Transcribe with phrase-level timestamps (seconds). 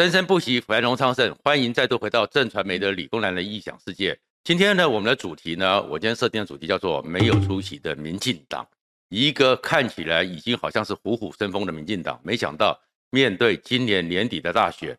[0.00, 1.36] 生生不息，繁荣昌盛。
[1.44, 4.18] 欢迎再度回到正传媒的理工男的异想世界。
[4.42, 8.66] 今天呢，我们的主题呢，我今天设定的主题叫做“没有出息的民进党”。
[9.10, 14.96] 一个看起来已经好像是虎虎生风的民进党，没想到面对今年年底的大选，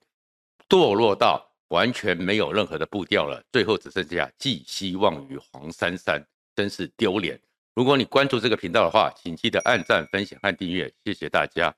[0.69, 3.43] 堕落到完全没有任何的步调了。
[3.51, 6.23] 最后只剩下寄希望于黄珊珊，
[6.55, 7.41] 真是丢脸。
[7.73, 11.75] 如果你关注这个频道的话，请记得按赞、分享和订阅，谢谢大家。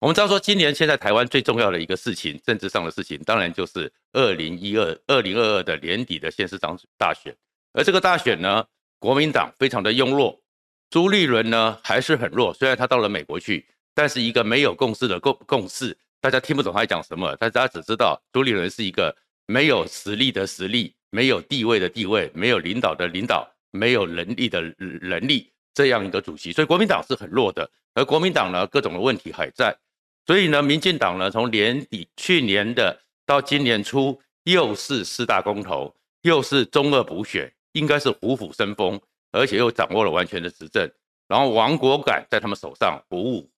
[0.00, 7.36] 我们知道说，今年现在台湾最重要的一个事情，政治上的事情，当然就是二零一二、二零二二的年底的县市长大选。
[7.74, 8.64] 而这个大选呢，
[8.98, 10.40] 国民党非常的庸弱，
[10.88, 12.54] 朱立伦呢还是很弱。
[12.54, 17.36] 虽然他到了美国去，但是一个没有共识的共共识，大家听不懂他在讲什么。
[17.38, 19.14] 但大家只知道朱立伦是一个
[19.44, 26.52] 没有实力的实力，没有地位的地位，没有领导的领导，没有能力的能力这样一个主席。
[26.52, 27.70] 所以国民党是很弱的。
[27.92, 29.76] 而国民党呢，各种的问题还在。
[30.30, 39.00] 所以呢，民进党呢，从年底去年的到今年初，又是四大公投，又是中二补选，应该是虎虎生风，
[39.32, 40.88] 而且又掌握了完全的执政。
[41.26, 43.50] 然后亡国感在他们手上，虎虎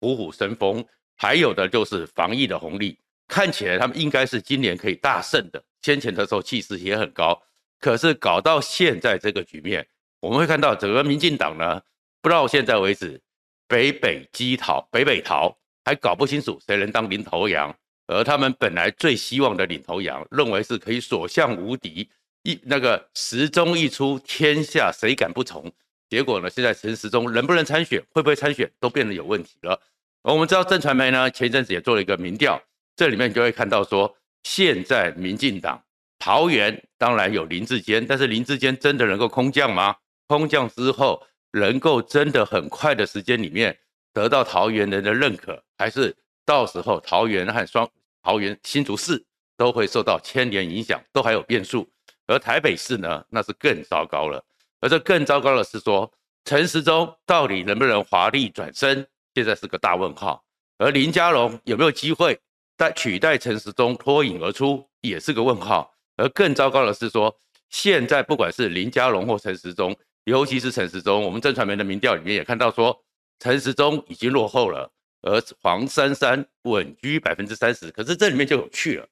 [0.00, 0.86] 虎虎生风。
[1.16, 2.96] 还有的就是防疫的红利，
[3.26, 5.60] 看起来他们应该是今年可以大胜的。
[5.82, 7.42] 先前的时候气势也很高，
[7.80, 9.84] 可是搞到现在这个局面，
[10.20, 11.82] 我们会看到整个民进党呢，
[12.22, 13.20] 不到现在为止，
[13.66, 15.58] 北北基逃，北北逃。
[15.88, 17.74] 还搞不清楚谁能当领头羊，
[18.08, 22.06] 而他们本来最希望的领头羊，认为是可以所向无敌，
[22.42, 25.72] 一那个时钟一出，天下谁敢不从？
[26.10, 29.80] 结果呢，现在陈时中能不能参选，会不会参选，都变得有问题了。
[30.22, 32.62] 而我们知道，震传媒呢前一阵子也做了一个民调，
[32.94, 35.82] 这里面就会看到说，现在民进党
[36.18, 39.96] 桃园当然有林志坚，但是林志坚真的能够空降吗？
[40.26, 43.78] 空降之后，能够真的很快的时间里面。
[44.12, 47.88] 得到桃园人的认可，还是到时候桃园和双
[48.22, 49.24] 桃园新竹市
[49.56, 51.88] 都会受到牵连影响，都还有变数。
[52.26, 54.44] 而台北市呢，那是更糟糕了。
[54.80, 56.10] 而这更糟糕的是说，
[56.44, 60.44] 陈时中到底能不能华丽转身，现在是个大问号。
[60.78, 62.38] 而林佳龙有没有机会
[62.76, 65.94] 代取代陈时中脱颖而出，也是个问号。
[66.16, 67.34] 而更糟糕的是说，
[67.70, 72.98] 现在不管是林佳龙或陈时中，尤其是陈时中，我们正传媒的民调里面也看到说。
[73.38, 74.90] 陈时中已经落后了，
[75.22, 77.90] 而黄珊珊稳居百分之三十。
[77.90, 79.06] 可是这里面就有趣了，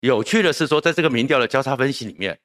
[0.00, 2.38] 有趣的是说，在这个民调的交叉分析里面，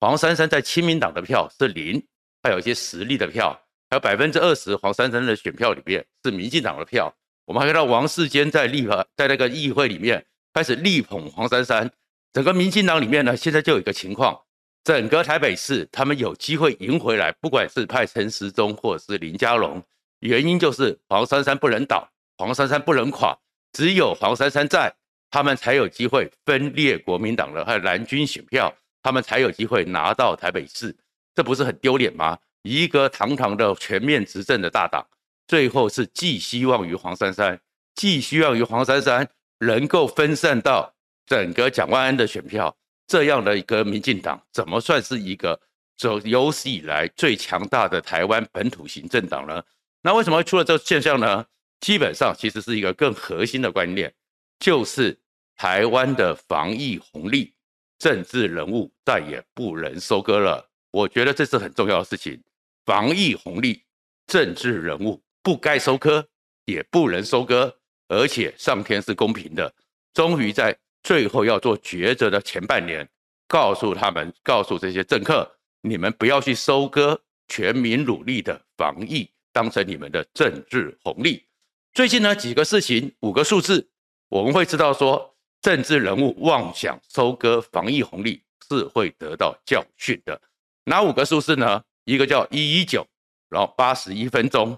[0.00, 2.02] 黄珊珊在亲民党的票是零，
[2.42, 3.58] 还有一些实力的票，
[3.90, 7.14] 还有百分之二十黄珊珊的选票里面是民进党的票。
[7.46, 11.90] 我们还看到王世坚在立法在那个议会里面开始力捧黄珊珊。
[12.32, 14.36] 整个民进党里面呢，现在就有一个情况，
[14.82, 19.82] 整个台北市他们有机会赢回来，不管是派陈时中或者是林佳龙。
[20.24, 22.08] 原因就是黄珊珊不能倒，
[22.38, 23.38] 黄珊珊不能垮，
[23.74, 24.90] 只有黄珊珊在，
[25.30, 30.96] 他们才有机会分裂国民党的还有蓝军选票，他们才有机会拿到台北市，
[31.34, 32.38] 这不是很丢脸吗？
[32.62, 35.06] 一个堂堂的全面执政的大党，
[35.46, 37.60] 最后是寄希望于黄珊珊，
[37.94, 40.90] 寄希望于黄珊珊能够分散到
[41.26, 42.74] 整个蒋万安的选票，
[43.06, 45.60] 这样的一个民进党，怎么算是一个
[45.98, 49.62] 走有史以来最强大的台湾本土型政党呢？
[50.06, 51.46] 那为什么会出了这个现象呢？
[51.80, 54.12] 基本上其实是一个更核心的观念，
[54.58, 55.18] 就是
[55.56, 57.54] 台湾的防疫红利，
[57.98, 60.68] 政治人物再也不能收割了。
[60.90, 62.38] 我觉得这是很重要的事情。
[62.84, 63.82] 防疫红利，
[64.26, 66.28] 政治人物不该收割，
[66.66, 67.74] 也不能收割，
[68.08, 69.74] 而且上天是公平的，
[70.12, 73.08] 终于在最后要做抉择的前半年，
[73.48, 75.50] 告诉他们，告诉这些政客，
[75.80, 79.30] 你们不要去收割全民努力的防疫。
[79.54, 81.46] 当成你们的政治红利。
[81.94, 83.88] 最近呢，几个事情，五个数字，
[84.28, 90.42] 我们会知道说，政治人物妄想收割防疫红利是会得到教训的。
[90.86, 91.84] 哪五个数字呢？
[92.04, 93.06] 一个叫一一九，
[93.48, 94.76] 然后八十一分钟，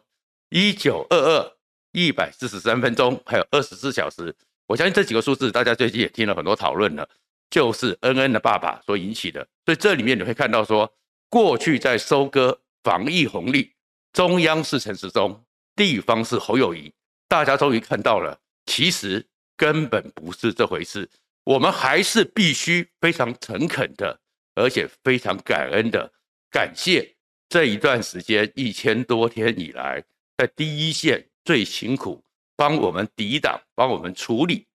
[0.51, 1.53] 一九二二，
[1.93, 4.37] 一百四十三分钟，还有二十四小时。
[4.67, 7.09] 我相信这几个数字，大家最近也听了很多讨论了，
[7.49, 9.49] 就是恩恩的爸爸所引起的。
[9.65, 10.93] 所以这里面你会看到说，
[11.31, 13.73] 过去在收割防疫红利。
[14.17, 16.91] 中央是陈时中，地方是侯友谊，
[17.29, 19.23] 大家终于看到了，其实
[19.59, 21.07] 根本不是这回事。
[21.45, 24.19] 我们还是必须非常诚恳的，
[24.55, 26.11] 而且非常感恩的
[26.51, 27.15] 感谢
[27.51, 30.03] 这一段时间一千多天以来，
[30.39, 32.25] 在第一线最辛苦
[32.57, 34.67] 帮我们抵挡、帮我们处理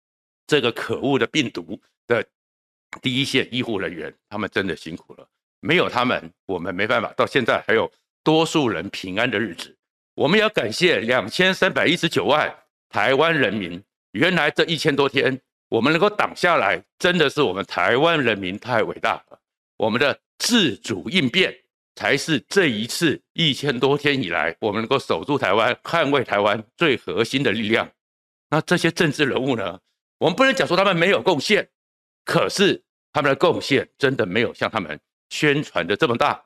[0.45, 2.23] 这个可恶的病毒的
[3.01, 5.27] 第一线医护人员，他们真的辛苦了。
[5.61, 7.11] 没有他们，我们没办法。
[7.13, 7.91] 到现在还有。
[8.23, 9.75] 多数人平安的日子，
[10.15, 12.53] 我们要感谢两千三百一十九万
[12.89, 13.81] 台湾人民。
[14.11, 15.39] 原来这一千多天，
[15.69, 19.39] 我们能够挡下来，真的是我们台湾人民太伟大了。
[19.77, 21.55] 我们的自主应变，
[21.95, 27.89] 才是这一次一千多天以来，我们能够守住台湾、捍卫台湾最核心的力量。
[28.49, 29.79] 那这些政治人物呢？
[30.19, 31.67] 我们不能讲说他们没有贡献，
[32.25, 32.83] 可是
[33.13, 36.43] 他们的贡献真的没有像他们宣传的这么大。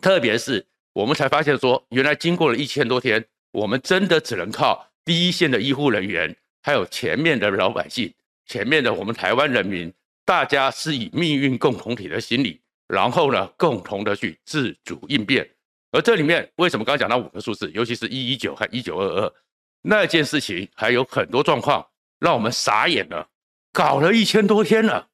[0.00, 8.12] 特别是我们才发现说，原来经过了一千多天，我们真的只能靠第一线的医护人员，还有前面的老百姓。
[8.46, 9.90] 前面的我们台湾人民，
[10.24, 15.48] 大家是以命运共同体的心理，然后呢，共同的去自主应变。
[15.92, 19.32] 而这里面为什么刚刚讲到五个数字，尤其是一一九和一九二二
[19.80, 21.86] 那件事情，还有很多状况
[22.18, 23.28] 让我们傻眼了。
[23.72, 25.08] 搞了一千多天了，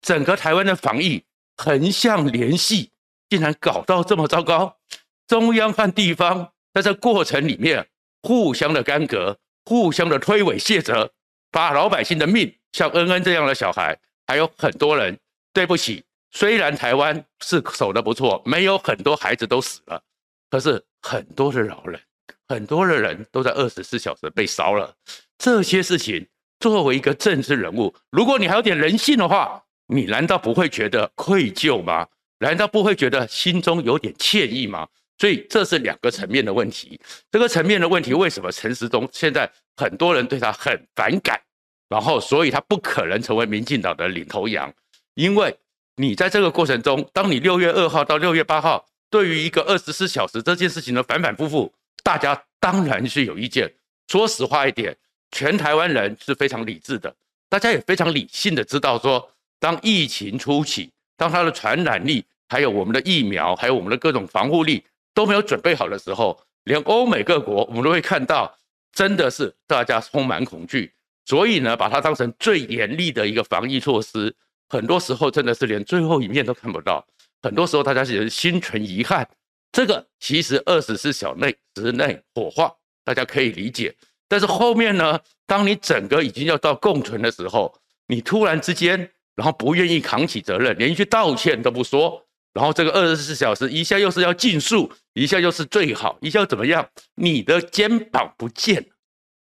[0.00, 1.24] 整个台湾的防疫
[1.56, 2.90] 横向联系
[3.28, 4.78] 竟然搞到这么糟糕，
[5.26, 7.86] 中央和地方在这过程里面
[8.22, 11.12] 互相的干戈，互相的推诿卸责，
[11.50, 12.54] 把老百姓的命。
[12.72, 15.18] 像恩恩这样的小孩，还有很多人。
[15.52, 20.02] 对不起，虽然台湾是守得不错，没有很多孩子都死了，
[20.50, 22.00] 可是很多的老人，
[22.48, 24.92] 很多的人都在二十四小时被烧了。
[25.38, 26.26] 这些事情，
[26.58, 32.08] 作为一个政治人物，如果你还有点人性的话，你难道不会觉得愧疚吗？
[32.40, 34.88] 难道不会觉得心中有点歉意吗？
[35.18, 36.98] 所以这是两个层面的问题。
[37.30, 41.40] 这个层面的问题，为什么陈时中现在很多人对他很反感？
[41.88, 44.72] 然后，所以他不可能成为民进党的领头羊，
[45.14, 45.54] 因为
[45.96, 51.72] 你在这个过程中，当你六月二号到六月八号，对于一个二十四小时这件事情的反反复复，
[52.02, 53.72] 大家当然是有意见。
[54.08, 54.96] 说实话一点，
[55.30, 57.14] 全台湾人是非常理智的，
[57.48, 64.82] 大家也非常理性的知道说，当疫情初期，当它的传染力，还有我们的疫苗，还有我们的各种防护力
[65.14, 68.54] 都没有准备好的时候，连欧美各国我们都会看到，
[68.92, 70.92] 真的是大家充满恐惧。
[71.24, 74.34] 所以呢，把它当成最严厉的一个防疫措施，
[74.68, 77.06] 很多时候真的是连最后一面都看不到。
[77.40, 79.26] 很多时候大家也是心存遗憾。
[79.72, 82.72] 这个其实二十四小时之内火化，
[83.04, 83.94] 大家可以理解。
[84.28, 87.74] 但是后面呢，当你整个已经要到共存的时候，
[88.06, 92.23] 你突然之间，然后不愿意扛起责任，连一句道歉都不说，
[92.54, 96.88] 然后这个二十四小时一下又是要尽数，一下又是最好，一下又怎么样？
[97.16, 98.88] 你的肩膀不见了。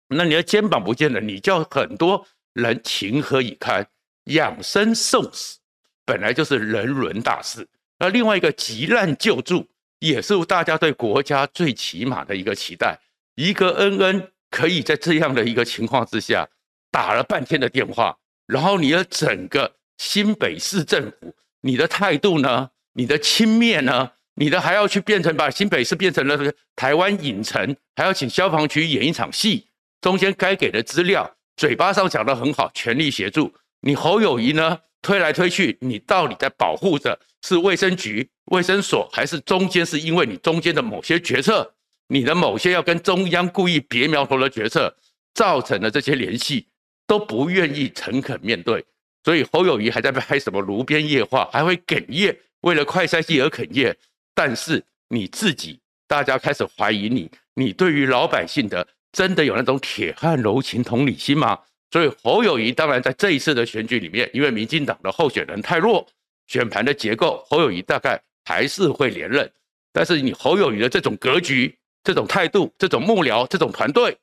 [0.08, 3.86] 那你的肩膀不见了，你叫很多人情何以堪？
[4.25, 5.60] 养生送死
[6.06, 7.68] 本来就是人伦大事，
[8.00, 9.68] 那另外一个急难救助
[10.00, 12.98] 也是大家对国家最起码的一个期待。
[13.36, 16.48] 一个恩恩可以在这样的一个情况之下
[16.92, 22.69] 打了半天的电话，然后你的整个新北市政府，你的态度呢？
[22.93, 24.11] 你的轻蔑呢？
[24.35, 29.67] 你的还要去变成把新北市变成了台湾影城，还要请消防局演一场戏。
[29.99, 33.93] 中间该给的资料，嘴巴上讲得很好，全力协助你。
[33.93, 41.73] 侯友谊呢，推来推去，你到底在保护着是卫生局、卫生所，还是中间是因为你中间的某些决策，
[42.07, 44.95] 你的某些要跟中央故意别苗头的决策，
[45.35, 46.65] 造成了这些联系，
[47.05, 48.83] 都不愿意诚恳面对。
[49.23, 53.96] 所以侯友谊还在拍什么炉边夜话，还会哽咽，为了快筛剂而哽咽。
[54.34, 58.88] 但是你自己，大家开始怀疑你，你对于老百姓的。
[59.13, 61.60] 真的有那种铁汉柔情同理心吗？
[61.92, 66.08] 所以侯友谊当然在这一次的选举里面，因为民进党的候选人太弱，
[66.48, 69.51] 选盘的结构，侯友谊大概还是会连任。
[69.91, 74.18] 但是你侯友谊的这种格局、这种态度、这种幕僚、这种团队，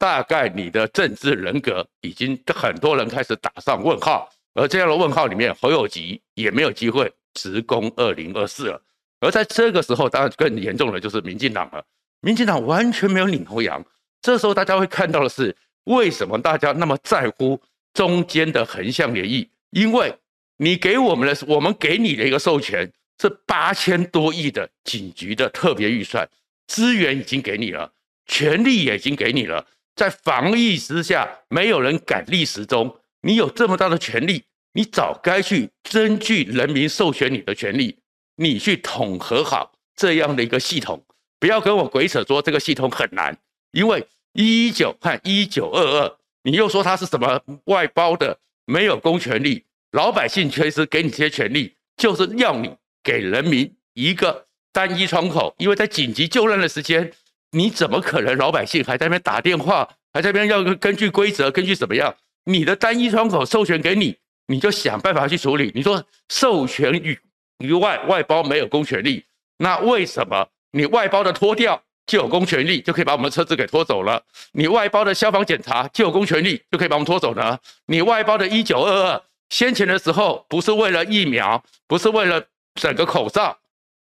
[0.00, 4.28] 大概你的政治人格已经很多人开始打上问号。
[4.54, 8.80] 而这样的问号里面，侯友宜也没有机会直攻二零二四了。
[9.20, 11.84] 而在这个时候，当然更严重的就是民进党了。
[12.20, 13.84] 民进党完全没有领头羊。
[14.22, 17.60] 这时候大家会看到的是，为什么大家那么在乎
[17.92, 19.48] 中间的横向联谊？
[19.70, 20.16] 因为
[20.56, 26.28] 你给我们的，我们给你的一个授权是八千多亿的警局的特别预算，
[26.66, 27.92] 资源已经给你了，
[28.26, 37.96] 权力也已经给你了，在防疫之下，没有人敢立时钟，你有这么大的权力，你早该去争据人民授权你的权利，
[38.36, 41.00] 你去统合好这样的一个系统，
[41.38, 43.36] 不要跟我鬼扯说这个系统很难。
[43.70, 55.54] 因为一一九和一九二二，你又说它是什么外包的，没有公权力，老百姓确实给你这些权利，就是要你给人民一个单一窗口。
[55.58, 57.12] 因为在紧急救难的时间，
[57.52, 62.12] 你怎么可能老百姓还在那边打电话，还在那边要根据规则，根据怎么样？
[62.46, 64.16] 你的单一窗口授权给你，
[64.46, 65.70] 你就想办法去处理。
[65.74, 67.18] 你说授权与
[67.58, 69.24] 与外外包没有公权力，
[69.58, 71.82] 那为什么你外包的脱掉？
[72.06, 74.22] 就有公权力就可以把我们的车子给拖走了。
[74.52, 77.58] 你外包的消防检查就有公权力就可以把我们拖走呢。
[77.86, 83.56] 你外包的一九二二，先前的时候不是为了疫苗，不是为了整个口罩，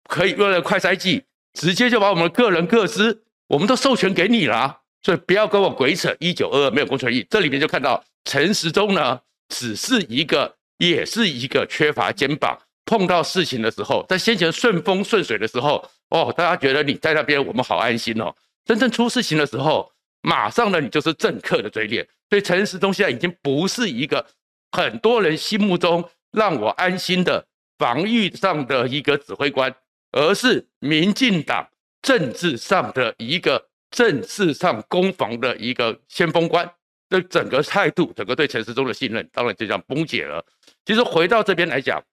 [0.10, 4.80] 可以为了快筛剂，直接就把我们个人各资，我们都授权给你了。
[5.04, 7.24] 所以不要跟我鬼扯，一九二二没有公权力。
[7.30, 9.20] 这里面就看到陈时中呢，
[9.52, 12.58] 只是一个，也是一个缺乏肩膀。
[12.86, 18.34] 碰到事情的时候，在先前顺风顺水的时候，哦，大家觉得你在那边，我们好安心哦。
[18.66, 19.92] 真正出事情的时候，
[20.22, 22.08] 马上呢，你就是政客的嘴脸。
[22.30, 24.26] 所以陈时中现在已经不是一个
[24.72, 27.46] 很多人心目中让我安心的
[27.78, 29.74] 防御上的一个指挥官，
[30.12, 31.68] 而是民进党
[32.02, 36.70] 政治上的一个政治上攻防的一个先锋官。
[37.12, 40.44] 这整个态度，整个对陈时中的信任，当然就这样崩解了。
[40.84, 42.04] 其实回到这边来讲。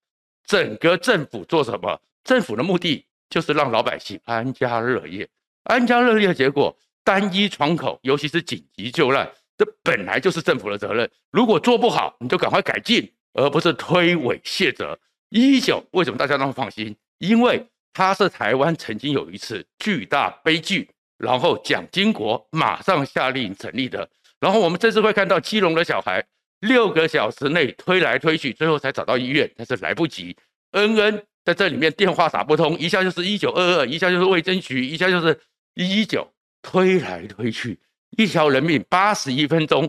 [0.46, 2.00] 整个政府做什么？
[2.24, 5.28] 政府的目的就是让老百姓安家乐业，
[5.64, 6.74] 安家乐业的结果
[7.04, 11.10] 单一窗口，尤其是紧急救难，这本来就是政府的责任。
[11.30, 14.98] 如果做不好，你就赶快改进，而不是推诿卸责。
[15.28, 16.96] 一一九为什么大家那么放心？
[17.18, 17.62] 因为
[17.92, 20.88] 它是台湾曾经有一次巨大悲剧，
[21.18, 24.08] 然后蒋经国马上下令成立的。
[24.40, 26.24] 然后我们这次会看到基隆的小孩。
[26.60, 30.36] 六个小时内推来推去，最后才找到医院，但是来不及。
[30.72, 35.38] 恩恩在这里面电话打不通，一下就是一九二二，一下就是卫生局，一下就是
[35.74, 36.28] 一一九，
[36.60, 37.78] 推来推去，
[38.16, 39.88] 一条人命八十一分钟。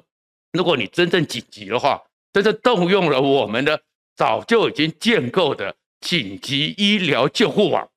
[0.53, 1.99] 如果你真正紧急的话，
[2.31, 3.81] 真正动用了我们的
[4.15, 7.89] 早就已经建构的紧急医疗救护网，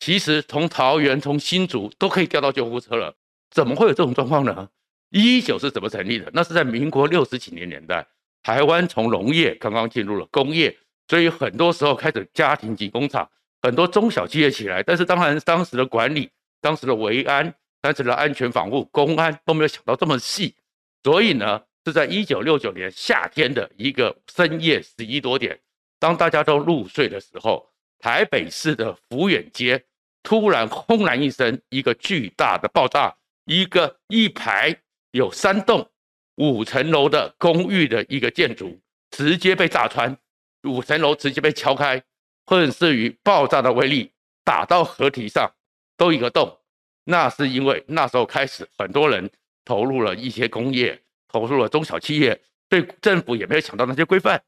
[0.00, 3.14] 其实从桃园、从新竹都可以调到救护车了。
[3.52, 4.68] 怎么会有这种状况呢？
[5.10, 6.30] 一九是怎么成立的？
[6.34, 8.06] 那是在民国六十几年年代，
[8.42, 10.76] 台湾从农业刚刚进入了工业，
[11.08, 13.28] 所以很多时候开始家庭级工厂，
[13.62, 14.82] 很多中小企业起来。
[14.82, 20.54] 但是当然，当时的管理、当时的维安、当时的安全防护、公安都没有想到这么细，
[21.02, 25.58] 所以呢，是在一九六九年夏天的一个深夜十一多点，
[25.98, 27.66] 当大家都入睡的时候，
[27.98, 29.82] 台北市的福远街
[30.22, 34.76] 突然轰然一声，一个巨大的爆炸，一个一排。
[35.12, 35.90] 有三栋
[36.36, 40.16] 五层楼的公寓的一个建筑直接被炸穿，
[40.64, 42.02] 五层楼直接被敲开，
[42.46, 44.12] 或是于爆炸的威力
[44.44, 45.50] 打到河堤上
[45.96, 46.58] 都一个洞。
[47.04, 49.30] 那是因为那时候开始很多人
[49.64, 52.38] 投入了一些工业，投入了中小企业，
[52.68, 54.42] 对政府也没有想到那些规范，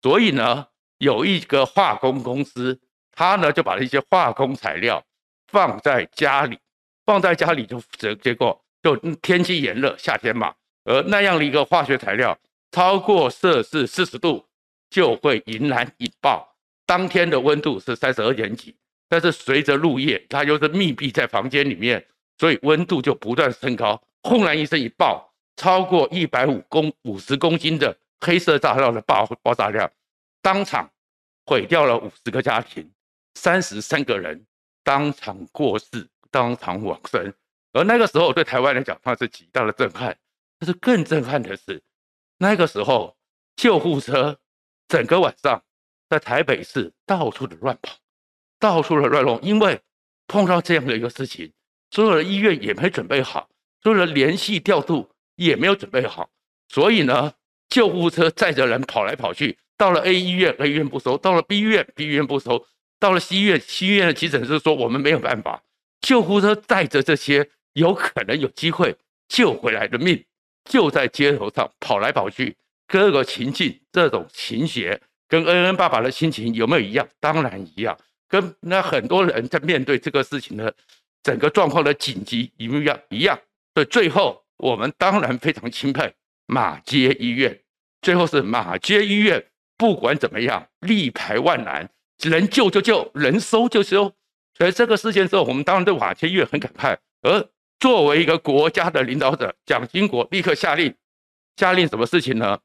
[0.00, 0.66] 所以呢，
[0.98, 2.80] 有一个化工公司，
[3.12, 5.04] 他呢就把一些化工材料
[5.48, 6.58] 放在家里，
[7.04, 8.65] 放在家里就结结果。
[8.86, 12.38] 就天气炎热，夏天嘛，而那样的一个化学材料
[12.70, 14.46] 超过摄氏四十度
[14.88, 16.56] 就会引燃引爆。
[16.86, 18.76] 当天的温度是三十二点几，
[19.08, 22.06] 但是随着入夜，它又是密闭在房间里面，
[22.38, 24.00] 所以温度就不断升高。
[24.22, 29.90] 轰然一声一爆，超过一百五公五十公斤的黑色炸药的爆爆炸量，
[30.40, 30.88] 当场
[31.46, 32.88] 毁掉了五十个家庭，
[33.34, 34.46] 三十三个人
[34.84, 37.34] 当场过世，当场往生。
[37.76, 40.16] 而那个时候对台湾来讲，它是极大的震撼。
[40.58, 41.82] 但是更震撼的是，
[42.38, 43.14] 那个时候
[43.56, 44.38] 救护车
[44.88, 45.62] 整个晚上
[46.08, 47.94] 在台北市到处的乱跑，
[48.58, 49.78] 到处的乱弄，因为
[50.26, 51.52] 碰到这样的一个事情，
[51.90, 53.50] 所有的医院也没准备好，
[53.82, 56.30] 所有的联系调度也没有准备好，
[56.70, 57.34] 所以呢，
[57.68, 62.64] 救护车载着人跑来跑去，到了 A 医院，A 医院不收；到了 B 医院，B 医院不收；
[62.98, 65.62] 到了 C 医院，C 医院的急诊室说我们没有办法，
[66.00, 67.50] 救护车载着这些。
[67.76, 68.96] 有可能有机会
[69.28, 70.24] 救回来的命，
[70.64, 72.56] 就在街头上跑来跑去，
[72.88, 77.06] 各个情境，这种情节跟恩恩爸爸的心情有没有一样？
[77.20, 77.94] 当然一样。
[78.28, 80.74] 跟那很多人在面对这个事情的
[81.22, 83.38] 整个状况的紧急一样一样。
[83.74, 86.10] 所以，最后我们当然非常钦佩
[86.46, 87.60] 马街医院，
[88.00, 89.44] 最后是马街医院
[89.76, 91.86] 不管怎么样力排万难，
[92.30, 94.10] 能救就救，能收就收。
[94.56, 97.46] 所以这个事件之后，我们当然对马街医院很感慨，而。
[97.78, 100.94] 作为一个国家的领导者，蒋经国立刻下令，
[101.56, 102.58] 下令什么事情呢？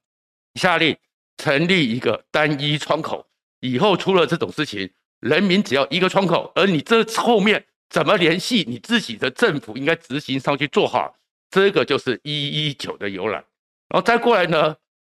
[0.56, 0.96] 下令
[1.38, 3.28] 成立一个单一窗口，
[3.60, 4.90] 以后出了这种事情，
[5.20, 11.16] 人民只要一个窗口，而你这后面怎么联系，你自己的政府应该执行上去做好，
[11.50, 13.44] 这个就是一一九的由来。
[13.90, 14.76] 然后再过来呢，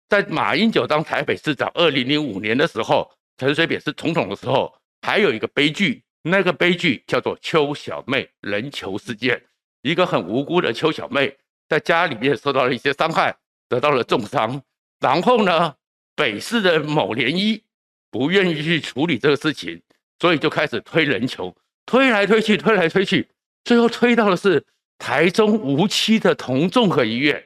[0.09, 9.41] 在马英九当台北市长，二零零五年的时候，陈水扁是总统的时候，还有一个悲剧，那个悲剧叫做邱小妹人球事件。
[9.85, 11.37] 一个很无辜的邱小妹，
[11.69, 13.37] 在家里面受到了一些伤害，
[13.69, 14.63] 得到了重伤。
[14.99, 15.75] 然后呢，
[16.17, 17.63] 北市的某联医
[18.11, 19.83] 不愿意去处理这个事情，
[20.19, 23.29] 所以就开始推人球，推来推去，推来推去。
[23.63, 24.65] 最后推到的是
[24.99, 27.45] 台中无期的同综合医院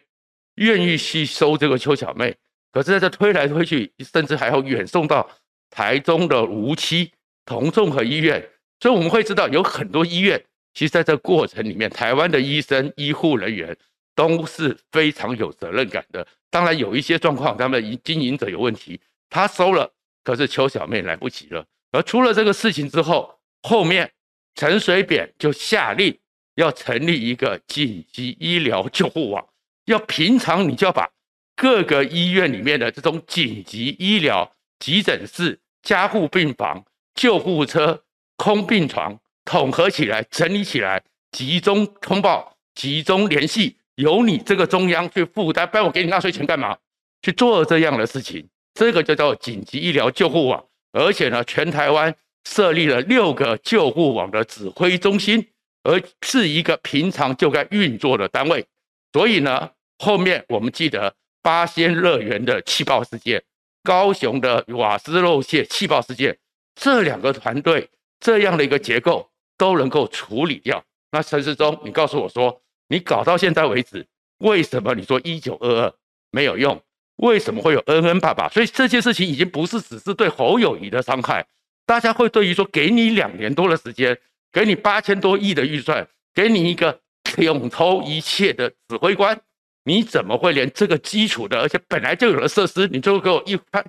[0.54, 2.36] 愿意吸收这个邱小妹，
[2.70, 5.28] 可是在这推来推去，甚至还要远送到
[5.70, 7.10] 台中的无期
[7.44, 8.48] 同综合医院。
[8.78, 10.40] 所以我们会知道，有很多医院，
[10.78, 13.76] 其实在这过程里面，台湾的医生、医护人员
[14.14, 16.24] 都是非常有责任感的。
[16.50, 19.92] 当然，有一些状况，他们经营者有问题，他收了，
[20.22, 21.66] 可是邱小妹来不及了。
[21.90, 24.08] 而出了这个事情之后，后面
[24.54, 26.16] 陈水扁就下令
[26.54, 29.44] 要成立一个紧急医疗救护网，
[29.86, 31.10] 要平常你就要把
[31.56, 36.84] 各个医院里面的这种紧急医疗、急诊室、加护病房、
[37.16, 38.04] 救护车。
[38.36, 39.18] 空病床
[39.48, 41.02] 统合起来，整理起来，
[41.32, 45.66] 集中通报，集中联系，由你这个中央去负担。
[45.66, 46.76] 不然我给你纳税钱干嘛？
[47.22, 50.62] 去做这样的事情，这个就叫紧急医疗救护网。
[50.92, 52.14] 而且呢，全台湾
[52.44, 55.48] 设立了六个救护网的指挥中心，
[55.82, 58.66] 而是一个平常就该运作的单位。
[59.14, 63.42] 所以呢，后面我们记得八仙乐园的气爆事件，
[63.82, 66.36] 高雄的瓦斯漏泄气爆事件，
[66.74, 67.88] 这两个团队。
[68.20, 70.82] 这样的一个结构都能够处理掉。
[71.10, 74.06] 那陈时中，你告诉我说，你搞到现在为止，
[74.38, 75.94] 为什么你说一九二二
[76.30, 76.80] 没有用？
[77.16, 78.48] 为什么会有恩恩爸爸？
[78.48, 81.44] 所以这件事情已经不是只是对侯友谊的伤害，
[81.84, 84.16] 大家会对于说，给你两年多的时间，
[84.52, 89.40] 给你八千多亿的预算，给你一个统筹一切的指挥官，
[89.82, 93.84] 你怎么会连这个基础的，而且本来就有的设施，你就给我一拍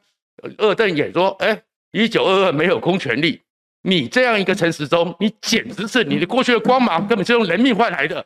[0.57, 1.61] 二瞪眼说，哎，
[1.91, 3.41] 一九二二没有公权力。
[3.81, 8.25] 你这样一个陈时中，你简直是你的过去的光芒根本是用人命换来的，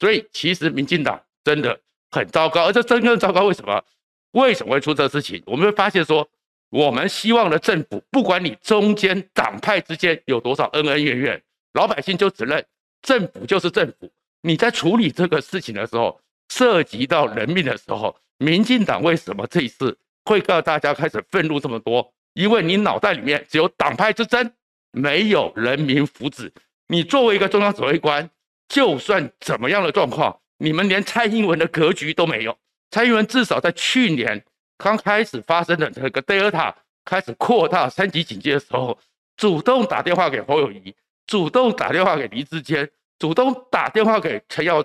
[0.00, 1.78] 所以其实民进党真的
[2.10, 3.84] 很糟糕，而这真正糟糕，为什么？
[4.32, 5.42] 为什么会出这事情？
[5.46, 6.28] 我们会发现说，
[6.70, 11.42] 我们希望的政府，不管你中间党派之间有多少恩恩怨怨，
[11.74, 12.64] 老百姓就只认
[13.02, 14.10] 政府就是政府。
[14.40, 22.12] 你在处理这个事情的时候，涉及到人命的时候，民进党为什么这一次会告大家开始愤怒这么多？
[22.32, 24.52] 因为你脑袋里面只有党派之争。
[24.92, 26.52] 没有人民福祉，
[26.86, 28.30] 你作为一个中央指挥官，
[28.68, 32.56] 就算怎么样的状况，你们连蔡英文的格局都没有。
[32.90, 34.44] 蔡英文至少在去年
[34.76, 38.98] 刚开始发生的这个德尔塔开始扩大三级警戒的时候，
[39.36, 40.94] 主动打电话给侯友谊，
[41.26, 44.84] 主动打电话给黎智坚，主动打电话给陈耀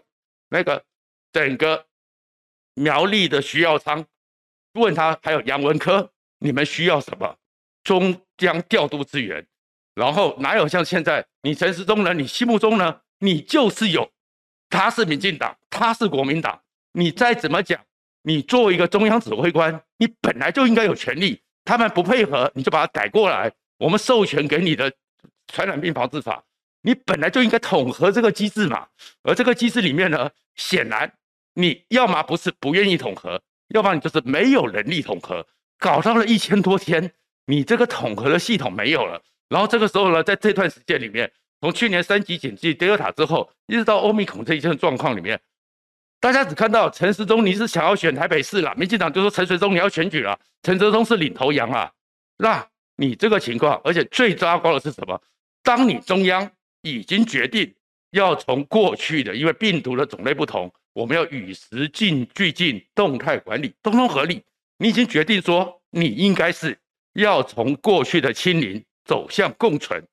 [0.49, 0.81] 那个
[1.33, 1.85] 整个
[2.75, 4.05] 苗栗的徐耀昌，
[4.73, 7.35] 问他还有杨文科，你们需要什么？
[7.83, 9.45] 中央调度资源。
[9.97, 12.13] 然后哪有像现在你陈时中呢？
[12.13, 13.01] 你心目中呢？
[13.17, 14.07] 你就是有，
[14.69, 16.61] 他是民进党，他是国民党。
[16.91, 17.81] 你再怎么讲，
[18.21, 21.41] 你作为一个中央指挥官，你本来就应该有权利。
[21.65, 23.51] 他们不配合，你就把它改过来。
[23.79, 24.93] 我们授权给你的
[25.47, 26.43] 传染病防治法，
[26.83, 28.87] 你本来就应该统合这个机制嘛。
[29.23, 31.11] 而这个机制里面呢，显然
[31.55, 35.47] 你要么不是不愿意统合，要不然你就是没有能力统合。
[35.79, 37.11] 搞到了一千多天，
[37.47, 39.23] 你这个统合的系统没有了。
[39.49, 41.31] 然后这个时候呢，在这段时间里面，
[41.61, 45.39] 从去年三级警戒、德尔塔之后，一直到欧米孔这一些状况里面，
[46.19, 51.91] 大家只看到陈时中你是想要选台北市了，民进党就说陈时中你要选举了，陈时中是领头羊啊。
[52.37, 55.21] 那你这个情况，而且最糟糕的是什么？
[55.63, 56.49] 当你中央
[56.81, 57.73] 已经决定
[58.11, 64.43] 要从过去的，因为病毒的种类不同，我们要与时进俱进，动态管理，通通合理。
[64.77, 66.77] 你已经决定说，你应该是
[67.13, 68.83] 要从过去的清零。
[69.07, 70.03] 走向共存，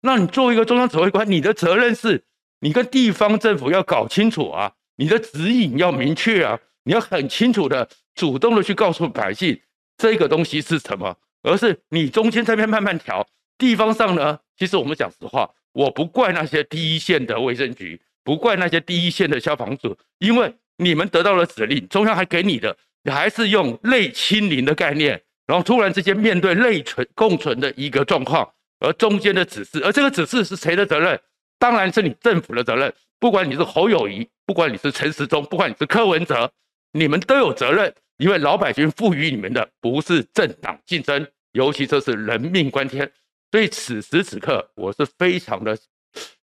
[0.00, 2.24] 那你作为一个中央指挥官，你的责任是，
[2.60, 9.60] 你跟地方政府要搞清楚啊，你的指引要明确啊，你要很清楚的、主动的去告诉百姓
[9.98, 13.26] 这个东西是什么，而是你中间这边慢慢调。
[13.58, 25.20] 地方上呢，其实我们讲实话，我不怪那些第一线的卫生局，不怪那些第一线的消防组，因为你们得到了指令，中央还给你的，你还是用类清零的概念。
[25.48, 28.46] 然后突然之间面对内存共存的一个状况，
[28.80, 31.18] 而中间的指示，而这个指示是谁的责任？
[31.58, 32.92] 当然是你政府的责任。
[33.18, 36.52] 不管你是侯友谊，不管你是陈时中，不管你是柯文哲，
[36.92, 43.10] 你们都有责任，因为老百姓赋予你们的不是政党竞争，尤其这是人命关天。
[43.50, 45.76] 所以此时此刻，我是非常的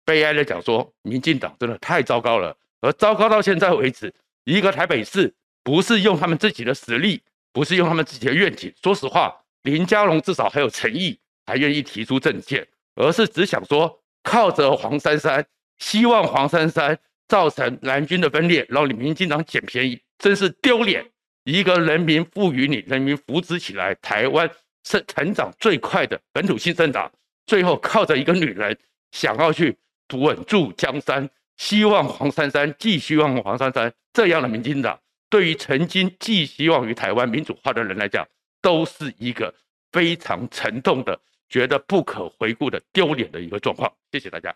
[0.04, 2.56] 悲哀的讲说，民进党真的太糟糕了。
[2.80, 5.34] 而糟糕到现在为止，一个台北市
[5.64, 7.20] 不是用他们自己的实力。
[7.52, 8.72] 不是用他们自己的愿景。
[8.82, 15.44] 说实话，林佳龙至少还有诚意，还愿意提出政见，而是只想说靠着黄珊珊，
[15.78, 21.04] 希望黄珊珊造成蓝军的分裂，让你民进党捡便宜，真是丢脸！
[21.44, 24.48] 一个人民赋予你，人民扶持起来，台湾
[24.84, 27.10] 是成长最快的本土新政党，
[27.46, 28.78] 最后靠着一个女人
[29.10, 29.76] 想要去
[30.12, 34.96] 稳住江山，希望黄珊珊，寄希望黄珊珊这样的民进党，
[35.32, 38.28] 对于曾经寄希望于台湾民主化的人来讲，
[38.60, 39.54] 都是一个
[39.90, 41.18] 非常沉重的、
[41.48, 43.90] 觉得不可回顾的丢脸的一个状况。
[44.12, 44.50] 谢谢大家。